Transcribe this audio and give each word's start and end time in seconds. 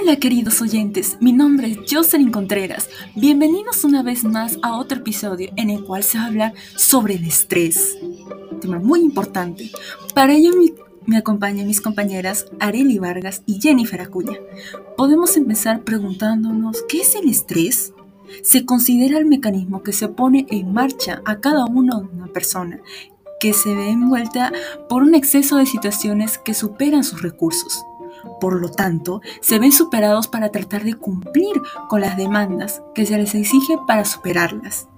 Hola 0.00 0.16
queridos 0.16 0.62
oyentes, 0.62 1.16
mi 1.20 1.32
nombre 1.32 1.72
es 1.72 1.78
Jocelyn 1.90 2.30
Contreras. 2.30 2.88
Bienvenidos 3.16 3.82
una 3.82 4.04
vez 4.04 4.22
más 4.22 4.56
a 4.62 4.76
otro 4.76 4.98
episodio 4.98 5.50
en 5.56 5.70
el 5.70 5.82
cual 5.82 6.04
se 6.04 6.18
va 6.18 6.24
a 6.24 6.26
hablar 6.28 6.54
sobre 6.76 7.14
el 7.14 7.24
estrés. 7.24 7.98
Tema 8.60 8.78
muy 8.78 9.00
importante. 9.00 9.72
Para 10.14 10.34
ello 10.34 10.52
me 11.04 11.16
acompañan 11.16 11.66
mis 11.66 11.80
compañeras 11.80 12.46
Areli 12.60 12.98
Vargas 12.98 13.42
y 13.44 13.60
Jennifer 13.60 14.00
Acuña. 14.00 14.38
Podemos 14.96 15.36
empezar 15.36 15.82
preguntándonos 15.82 16.84
¿qué 16.88 17.00
es 17.00 17.16
el 17.16 17.28
estrés? 17.28 17.92
Se 18.42 18.64
considera 18.64 19.18
el 19.18 19.26
mecanismo 19.26 19.82
que 19.82 19.92
se 19.92 20.06
pone 20.06 20.46
en 20.50 20.72
marcha 20.72 21.22
a 21.24 21.40
cada 21.40 21.64
uno 21.64 22.00
de 22.00 22.06
una 22.06 22.26
persona 22.28 22.80
que 23.40 23.52
se 23.52 23.74
ve 23.74 23.90
envuelta 23.90 24.52
por 24.88 25.02
un 25.02 25.14
exceso 25.16 25.56
de 25.56 25.66
situaciones 25.66 26.38
que 26.38 26.54
superan 26.54 27.02
sus 27.02 27.22
recursos. 27.22 27.84
Por 28.40 28.60
lo 28.60 28.70
tanto, 28.70 29.20
se 29.40 29.58
ven 29.58 29.72
superados 29.72 30.28
para 30.28 30.50
tratar 30.50 30.84
de 30.84 30.94
cumplir 30.94 31.60
con 31.88 32.00
las 32.00 32.16
demandas 32.16 32.82
que 32.94 33.06
se 33.06 33.18
les 33.18 33.34
exige 33.34 33.76
para 33.86 34.04
superarlas. 34.04 34.88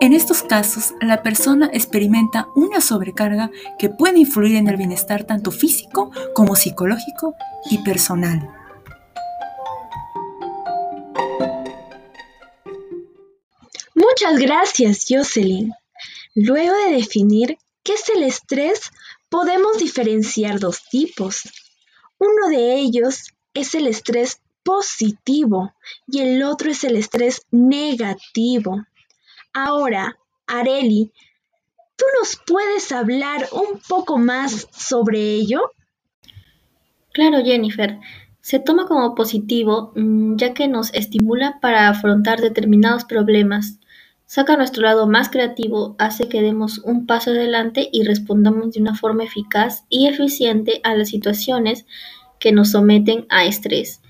En 0.00 0.12
estos 0.12 0.42
casos, 0.42 0.94
la 1.00 1.24
persona 1.24 1.70
experimenta 1.72 2.46
una 2.54 2.80
sobrecarga 2.80 3.50
que 3.80 3.88
puede 3.88 4.20
influir 4.20 4.54
en 4.54 4.68
el 4.68 4.76
bienestar 4.76 5.24
tanto 5.24 5.50
físico 5.50 6.12
como 6.34 6.54
psicológico 6.54 7.34
y 7.68 7.78
personal. 7.78 8.48
Muchas 13.94 14.38
gracias, 14.38 15.06
Jocelyn. 15.08 15.72
Luego 16.34 16.72
de 16.86 16.92
definir 16.96 17.58
qué 17.82 17.94
es 17.94 18.08
el 18.08 18.22
estrés, 18.22 18.92
podemos 19.28 19.78
diferenciar 19.78 20.60
dos 20.60 20.82
tipos. 20.88 21.42
Uno 22.18 22.48
de 22.48 22.74
ellos 22.74 23.34
es 23.54 23.74
el 23.74 23.86
estrés 23.86 24.40
positivo 24.62 25.72
y 26.06 26.20
el 26.20 26.42
otro 26.42 26.70
es 26.70 26.84
el 26.84 26.96
estrés 26.96 27.46
negativo. 27.50 28.84
Ahora, 29.52 30.18
Areli, 30.46 31.12
¿tú 31.96 32.04
nos 32.20 32.40
puedes 32.46 32.92
hablar 32.92 33.48
un 33.52 33.80
poco 33.88 34.18
más 34.18 34.68
sobre 34.72 35.18
ello? 35.20 35.72
Claro, 37.12 37.44
Jennifer. 37.44 37.98
Se 38.40 38.60
toma 38.60 38.86
como 38.86 39.14
positivo 39.14 39.92
mm, 39.94 40.36
ya 40.36 40.54
que 40.54 40.68
nos 40.68 40.92
estimula 40.94 41.58
para 41.60 41.88
afrontar 41.88 42.40
determinados 42.40 43.04
problemas, 43.04 43.77
saca 44.28 44.58
nuestro 44.58 44.82
lado 44.82 45.06
más 45.06 45.30
creativo, 45.30 45.96
hace 45.98 46.28
que 46.28 46.42
demos 46.42 46.80
un 46.84 47.06
paso 47.06 47.30
adelante 47.30 47.88
y 47.90 48.04
respondamos 48.04 48.72
de 48.72 48.82
una 48.82 48.94
forma 48.94 49.24
eficaz 49.24 49.84
y 49.88 50.06
eficiente 50.06 50.82
a 50.84 50.94
las 50.94 51.08
situaciones 51.08 51.86
que 52.38 52.52
nos 52.52 52.72
someten 52.72 53.24
a 53.30 53.46
estrés. 53.46 54.02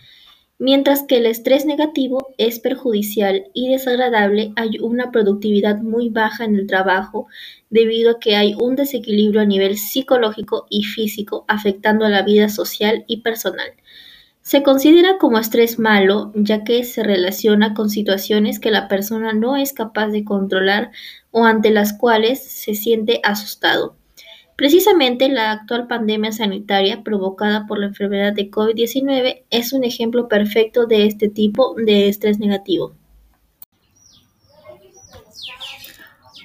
Mientras 0.58 1.05
que 1.05 1.19
el 1.19 1.27
estrés 1.27 1.66
negativo 1.66 2.34
es 2.36 2.58
perjudicial 2.58 3.44
y 3.55 3.70
desagradable, 3.70 4.52
hay 4.56 4.80
una 4.80 5.12
productividad 5.12 5.78
muy 5.78 6.08
baja 6.08 6.44
en 6.44 6.56
el 6.56 6.66
trabajo 6.66 7.28
debido 7.70 8.11
a 8.11 8.19
que 8.19 8.34
hay 8.34 8.56
un 8.58 8.74
desequilibrio 8.74 9.41
a 9.41 9.46
nivel 9.46 9.78
psicológico 9.78 10.66
y 10.69 10.83
físico 10.83 11.44
afectando 11.46 12.05
a 12.05 12.11
la 12.11 12.22
vida 12.22 12.48
social 12.48 13.05
y 13.06 13.19
personal. 13.19 13.70
Se 14.48 14.62
considera 14.62 15.18
como 15.18 15.38
estrés 15.38 15.78
malo 15.78 16.32
ya 16.34 16.64
que 16.64 16.82
se 16.82 17.02
relaciona 17.02 17.74
con 17.74 17.91
situaciones 17.91 18.58
que 18.58 18.70
la 18.70 18.89
persona 18.89 19.34
no 19.34 19.58
es 19.58 19.74
capaz 19.74 20.06
de 20.06 20.24
controlar 20.24 20.90
o 21.30 21.45
ante 21.45 21.68
las 21.68 21.92
cuales 21.92 22.50
se 22.50 22.73
siente 22.73 23.20
asustado. 23.24 23.95
Precisamente 24.56 25.28
la 25.28 25.52
actual 25.52 25.86
pandemia 25.86 26.33
sanitaria 26.33 27.02
provocada 27.02 27.67
por 27.67 27.78
la 27.78 27.89
enfermedad 27.89 28.33
de 28.33 28.50
COVID-19 28.50 29.42
es 29.50 29.74
un 29.74 29.84
ejemplo 29.84 30.28
perfecto 30.28 30.86
de 30.86 31.05
este 31.05 31.28
tipo 31.28 31.74
de 31.74 32.08
estrés 32.08 32.39
negativo. 32.39 32.94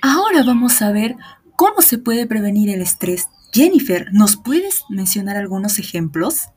Ahora 0.01 0.44
vamos 0.44 0.81
a 0.81 0.91
ver 0.91 1.16
cómo 1.55 1.81
se 1.81 1.99
puede 1.99 2.28
prevenir 2.28 2.69
el 2.69 2.81
estrés. 2.81 3.29
Jennifer, 3.53 4.07
¿nos 4.11 4.35
puedes 4.35 4.83
mencionar 4.89 5.38
algunos 5.38 5.79
ejemplos? 5.79 6.49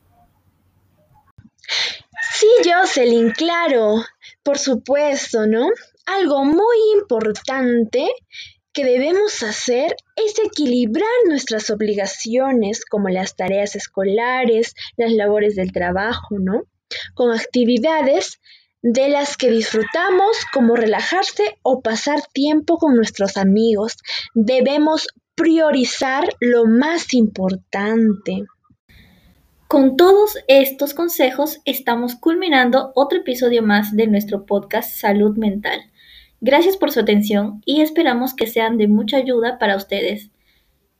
Jocelyn, 2.87 3.31
claro, 3.31 4.01
por 4.43 4.57
supuesto, 4.57 5.45
¿no? 5.45 5.69
Algo 6.05 6.45
muy 6.45 6.77
importante 6.97 8.07
que 8.71 8.85
debemos 8.85 9.43
hacer 9.43 9.95
es 10.15 10.39
equilibrar 10.39 11.09
nuestras 11.27 11.69
obligaciones 11.69 12.85
como 12.85 13.09
las 13.09 13.35
tareas 13.35 13.75
escolares, 13.75 14.73
las 14.95 15.11
labores 15.11 15.55
del 15.55 15.73
trabajo, 15.73 16.39
¿no? 16.39 16.63
Con 17.13 17.31
actividades 17.31 18.39
de 18.81 19.09
las 19.09 19.35
que 19.35 19.51
disfrutamos 19.51 20.37
como 20.53 20.75
relajarse 20.75 21.57
o 21.63 21.81
pasar 21.81 22.21
tiempo 22.31 22.77
con 22.77 22.95
nuestros 22.95 23.35
amigos. 23.35 23.97
Debemos 24.33 25.07
priorizar 25.35 26.23
lo 26.39 26.65
más 26.65 27.13
importante. 27.13 28.45
Con 29.67 29.97
todos 29.97 30.37
estos 30.47 30.93
consejos 30.93 31.59
estamos 31.65 32.15
culminando 32.15 32.93
otro 32.95 33.19
episodio 33.19 33.61
más 33.63 33.93
de 33.93 34.07
nuestro 34.07 34.45
podcast 34.45 34.97
Salud 34.97 35.35
Mental. 35.37 35.81
Gracias 36.39 36.77
por 36.77 36.89
su 36.89 37.01
atención 37.01 37.61
y 37.65 37.81
esperamos 37.81 38.33
que 38.33 38.47
sean 38.47 38.77
de 38.77 38.87
mucha 38.87 39.17
ayuda 39.17 39.59
para 39.59 39.75
ustedes. 39.75 40.29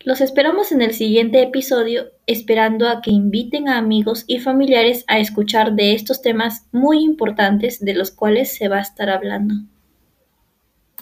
Los 0.01 0.19
esperamos 0.19 0.73
en 0.73 0.81
el 0.81 0.93
siguiente 0.93 1.41
episodio, 1.41 2.07
esperando 2.25 2.89
a 2.89 3.01
que 3.01 3.11
inviten 3.11 3.69
a 3.69 3.77
amigos 3.77 4.25
y 4.27 4.39
familiares 4.39 5.05
a 5.07 5.19
escuchar 5.19 5.73
de 5.73 5.93
estos 5.93 6.21
temas 6.21 6.67
muy 6.73 7.05
importantes 7.05 7.79
de 7.79 7.93
los 7.93 8.11
cuales 8.11 8.53
se 8.53 8.67
va 8.67 8.79
a 8.79 8.81
estar 8.81 9.09
hablando. 9.09 9.55